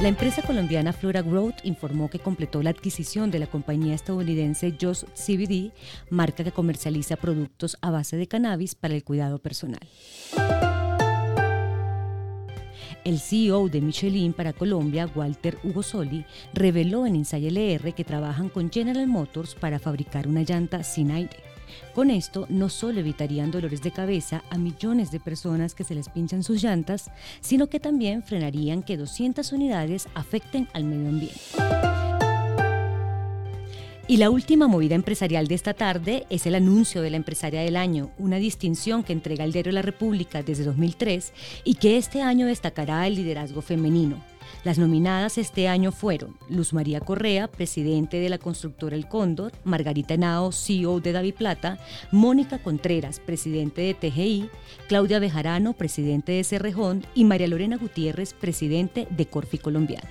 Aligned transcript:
La 0.00 0.06
empresa 0.06 0.42
colombiana 0.42 0.92
Flora 0.92 1.22
Growth 1.22 1.56
informó 1.64 2.08
que 2.08 2.20
completó 2.20 2.62
la 2.62 2.70
adquisición 2.70 3.32
de 3.32 3.40
la 3.40 3.48
compañía 3.48 3.96
estadounidense 3.96 4.76
Just 4.80 5.08
CBD, 5.14 5.72
marca 6.08 6.44
que 6.44 6.52
comercializa 6.52 7.16
productos 7.16 7.76
a 7.80 7.90
base 7.90 8.16
de 8.16 8.28
cannabis 8.28 8.76
para 8.76 8.94
el 8.94 9.02
cuidado 9.02 9.40
personal. 9.40 9.80
El 13.04 13.18
CEO 13.18 13.68
de 13.68 13.80
Michelin 13.80 14.34
para 14.34 14.52
Colombia, 14.52 15.10
Walter 15.12 15.58
Hugo 15.64 15.82
Soli, 15.82 16.24
reveló 16.54 17.04
en 17.04 17.16
Inside 17.16 17.48
LR 17.48 17.92
que 17.92 18.04
trabajan 18.04 18.50
con 18.50 18.70
General 18.70 19.08
Motors 19.08 19.56
para 19.56 19.80
fabricar 19.80 20.28
una 20.28 20.42
llanta 20.42 20.84
sin 20.84 21.10
aire. 21.10 21.47
Con 21.94 22.10
esto 22.10 22.46
no 22.48 22.68
solo 22.68 23.00
evitarían 23.00 23.50
dolores 23.50 23.82
de 23.82 23.90
cabeza 23.90 24.42
a 24.50 24.58
millones 24.58 25.10
de 25.10 25.20
personas 25.20 25.74
que 25.74 25.84
se 25.84 25.94
les 25.94 26.08
pinchan 26.08 26.42
sus 26.42 26.62
llantas, 26.62 27.10
sino 27.40 27.68
que 27.68 27.80
también 27.80 28.22
frenarían 28.22 28.82
que 28.82 28.96
200 28.96 29.52
unidades 29.52 30.08
afecten 30.14 30.68
al 30.72 30.84
medio 30.84 31.08
ambiente. 31.08 31.40
Y 34.10 34.16
la 34.16 34.30
última 34.30 34.68
movida 34.68 34.94
empresarial 34.94 35.48
de 35.48 35.54
esta 35.54 35.74
tarde 35.74 36.26
es 36.30 36.46
el 36.46 36.54
anuncio 36.54 37.02
de 37.02 37.10
la 37.10 37.18
empresaria 37.18 37.60
del 37.60 37.76
año, 37.76 38.10
una 38.16 38.36
distinción 38.38 39.02
que 39.02 39.12
entrega 39.12 39.44
el 39.44 39.52
diario 39.52 39.70
La 39.70 39.82
República 39.82 40.42
desde 40.42 40.64
2003 40.64 41.34
y 41.64 41.74
que 41.74 41.98
este 41.98 42.22
año 42.22 42.46
destacará 42.46 43.06
el 43.06 43.16
liderazgo 43.16 43.60
femenino. 43.60 44.16
Las 44.64 44.78
nominadas 44.78 45.38
este 45.38 45.68
año 45.68 45.92
fueron 45.92 46.36
Luz 46.48 46.72
María 46.72 47.00
Correa, 47.00 47.48
presidente 47.48 48.18
de 48.18 48.28
la 48.28 48.38
constructora 48.38 48.96
El 48.96 49.08
Cóndor, 49.08 49.52
Margarita 49.64 50.16
Nao, 50.16 50.52
CEO 50.52 51.00
de 51.00 51.12
David 51.12 51.34
Plata, 51.34 51.78
Mónica 52.10 52.58
Contreras, 52.58 53.20
presidente 53.20 53.82
de 53.82 53.94
TGI, 53.94 54.50
Claudia 54.88 55.18
Bejarano, 55.18 55.72
presidente 55.72 56.32
de 56.32 56.44
Cerrejón 56.44 57.04
y 57.14 57.24
María 57.24 57.48
Lorena 57.48 57.76
Gutiérrez, 57.76 58.34
presidente 58.34 59.06
de 59.10 59.26
Corfi 59.26 59.58
Colombiana. 59.58 60.08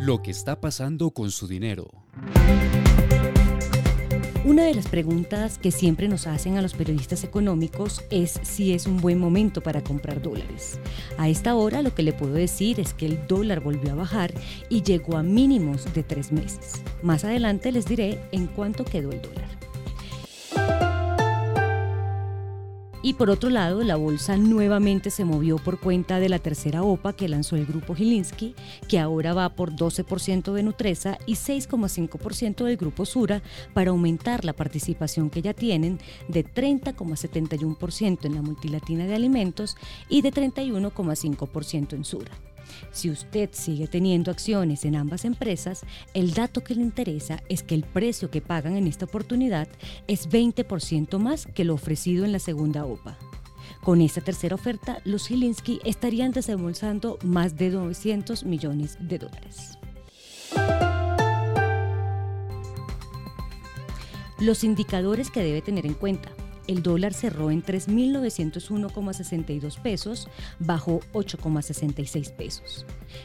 Lo 0.00 0.20
que 0.22 0.32
está 0.32 0.60
pasando 0.60 1.12
con 1.12 1.30
su 1.30 1.46
dinero. 1.46 1.88
Una 4.44 4.64
de 4.64 4.74
las 4.74 4.88
preguntas 4.88 5.56
que 5.56 5.70
siempre 5.70 6.08
nos 6.08 6.26
hacen 6.26 6.56
a 6.56 6.62
los 6.62 6.74
periodistas 6.74 7.22
económicos 7.22 8.02
es 8.10 8.40
si 8.42 8.72
es 8.72 8.86
un 8.86 8.96
buen 8.96 9.16
momento 9.16 9.60
para 9.60 9.84
comprar 9.84 10.20
dólares. 10.20 10.80
A 11.16 11.28
esta 11.28 11.54
hora 11.54 11.80
lo 11.80 11.94
que 11.94 12.02
le 12.02 12.12
puedo 12.12 12.32
decir 12.32 12.80
es 12.80 12.92
que 12.92 13.06
el 13.06 13.24
dólar 13.28 13.60
volvió 13.60 13.92
a 13.92 13.94
bajar 13.94 14.34
y 14.68 14.82
llegó 14.82 15.16
a 15.16 15.22
mínimos 15.22 15.94
de 15.94 16.02
tres 16.02 16.32
meses. 16.32 16.82
Más 17.04 17.24
adelante 17.24 17.70
les 17.70 17.86
diré 17.86 18.18
en 18.32 18.48
cuánto 18.48 18.84
quedó 18.84 19.12
el 19.12 19.22
dólar. 19.22 19.48
Y 23.04 23.14
por 23.14 23.30
otro 23.30 23.50
lado, 23.50 23.82
la 23.82 23.96
bolsa 23.96 24.36
nuevamente 24.36 25.10
se 25.10 25.24
movió 25.24 25.56
por 25.56 25.80
cuenta 25.80 26.20
de 26.20 26.28
la 26.28 26.38
tercera 26.38 26.84
OPA 26.84 27.14
que 27.14 27.28
lanzó 27.28 27.56
el 27.56 27.66
grupo 27.66 27.96
Gilinski, 27.96 28.54
que 28.88 29.00
ahora 29.00 29.34
va 29.34 29.56
por 29.56 29.72
12% 29.72 30.52
de 30.52 30.62
Nutresa 30.62 31.18
y 31.26 31.34
6,5% 31.34 32.64
del 32.64 32.76
grupo 32.76 33.04
Sura 33.04 33.42
para 33.74 33.90
aumentar 33.90 34.44
la 34.44 34.52
participación 34.52 35.30
que 35.30 35.42
ya 35.42 35.52
tienen 35.52 35.98
de 36.28 36.44
30,71% 36.44 38.24
en 38.24 38.34
la 38.36 38.42
multilatina 38.42 39.06
de 39.06 39.16
alimentos 39.16 39.76
y 40.08 40.22
de 40.22 40.32
31,5% 40.32 41.94
en 41.94 42.04
Sura. 42.04 42.30
Si 42.90 43.10
usted 43.10 43.50
sigue 43.52 43.86
teniendo 43.86 44.30
acciones 44.30 44.84
en 44.84 44.96
ambas 44.96 45.24
empresas, 45.24 45.82
el 46.14 46.34
dato 46.34 46.62
que 46.62 46.74
le 46.74 46.82
interesa 46.82 47.42
es 47.48 47.62
que 47.62 47.74
el 47.74 47.84
precio 47.84 48.30
que 48.30 48.40
pagan 48.40 48.76
en 48.76 48.86
esta 48.86 49.04
oportunidad 49.04 49.68
es 50.08 50.28
20% 50.28 51.18
más 51.18 51.46
que 51.46 51.64
lo 51.64 51.74
ofrecido 51.74 52.24
en 52.24 52.32
la 52.32 52.38
segunda 52.38 52.84
OPA. 52.84 53.18
Con 53.82 54.00
esta 54.00 54.20
tercera 54.20 54.54
oferta, 54.54 55.00
los 55.04 55.26
Gilinski 55.26 55.80
estarían 55.84 56.30
desembolsando 56.30 57.18
más 57.24 57.56
de 57.56 57.70
900 57.70 58.44
millones 58.44 58.96
de 59.00 59.18
dólares. 59.18 59.78
Los 64.38 64.64
indicadores 64.64 65.30
que 65.30 65.42
debe 65.42 65.62
tener 65.62 65.86
en 65.86 65.94
cuenta 65.94 66.31
el 66.66 66.82
dólar 66.82 67.14
cerró 67.14 67.50
en 67.50 67.62
3.901,62 67.62 69.80
pesos, 69.80 70.28
bajó 70.58 71.00
8,66 71.12 72.32
pesos. 72.32 72.84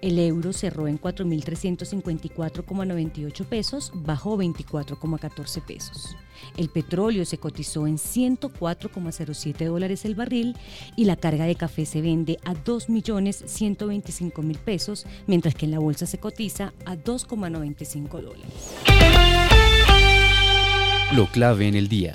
El 0.00 0.18
euro 0.18 0.52
cerró 0.52 0.88
en 0.88 1.00
4.354,98 1.00 3.44
pesos, 3.44 3.92
bajó 3.94 4.36
24,14 4.38 5.62
pesos. 5.62 6.16
El 6.56 6.68
petróleo 6.68 7.24
se 7.24 7.38
cotizó 7.38 7.86
en 7.86 7.96
104,07 7.96 9.66
dólares 9.66 10.04
el 10.04 10.14
barril 10.14 10.56
y 10.96 11.04
la 11.04 11.16
carga 11.16 11.46
de 11.46 11.56
café 11.56 11.86
se 11.86 12.00
vende 12.00 12.38
a 12.44 12.54
2.125.000 12.54 14.58
pesos, 14.58 15.06
mientras 15.26 15.54
que 15.54 15.66
en 15.66 15.72
la 15.72 15.78
bolsa 15.78 16.06
se 16.06 16.18
cotiza 16.18 16.72
a 16.84 16.96
2,95 16.96 18.22
dólares. 18.22 18.52
Lo 21.14 21.26
clave 21.26 21.68
en 21.68 21.74
el 21.74 21.88
día. 21.88 22.12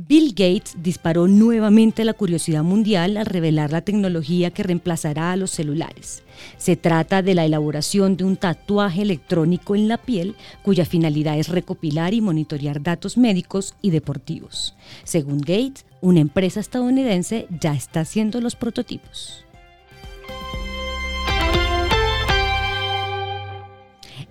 Bill 0.07 0.29
Gates 0.29 0.75
disparó 0.81 1.27
nuevamente 1.27 2.03
la 2.05 2.13
curiosidad 2.13 2.63
mundial 2.63 3.17
al 3.17 3.25
revelar 3.25 3.71
la 3.71 3.81
tecnología 3.81 4.51
que 4.51 4.63
reemplazará 4.63 5.31
a 5.31 5.35
los 5.35 5.51
celulares. 5.51 6.23
Se 6.57 6.75
trata 6.75 7.21
de 7.21 7.35
la 7.35 7.45
elaboración 7.45 8.17
de 8.17 8.23
un 8.23 8.35
tatuaje 8.35 9.03
electrónico 9.03 9.75
en 9.75 9.87
la 9.87 9.97
piel 9.97 10.35
cuya 10.63 10.85
finalidad 10.85 11.37
es 11.37 11.49
recopilar 11.49 12.13
y 12.13 12.21
monitorear 12.21 12.81
datos 12.81 13.17
médicos 13.17 13.75
y 13.81 13.91
deportivos. 13.91 14.75
Según 15.03 15.39
Gates, 15.39 15.85
una 16.01 16.21
empresa 16.21 16.59
estadounidense 16.59 17.47
ya 17.61 17.73
está 17.73 18.01
haciendo 18.01 18.41
los 18.41 18.55
prototipos. 18.55 19.45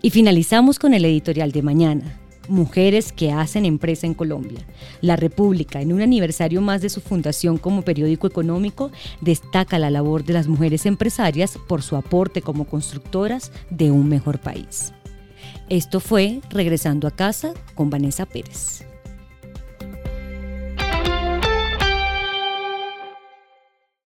Y 0.03 0.11
finalizamos 0.11 0.79
con 0.79 0.95
el 0.95 1.05
editorial 1.05 1.53
de 1.53 1.63
mañana. 1.63 2.19
Mujeres 2.49 3.13
que 3.13 3.33
hacen 3.33 3.67
empresa 3.67 4.07
en 4.07 4.15
Colombia. 4.15 4.61
La 5.03 5.17
República, 5.17 5.83
en 5.83 5.93
un 5.93 6.01
aniversario 6.01 6.63
más 6.63 6.81
de 6.81 6.89
su 6.89 7.01
fundación 7.01 7.59
como 7.59 7.83
periódico 7.83 8.27
económico, 8.27 8.91
destaca 9.21 9.79
la 9.79 9.91
labor 9.91 10.25
de 10.25 10.33
las 10.33 10.49
mujeres 10.49 10.87
empresarias 10.87 11.59
por 11.69 11.83
su 11.83 11.97
aporte 11.97 12.41
como 12.41 12.65
constructoras 12.65 13.53
de 13.69 13.91
un 13.91 14.09
mejor 14.09 14.41
país. 14.41 14.93
Esto 15.69 16.01
fue 16.01 16.41
Regresando 16.51 17.07
a 17.07 17.13
casa 17.13 17.53
con 17.75 17.91
Vanessa 17.91 18.27
Pérez. 18.27 18.90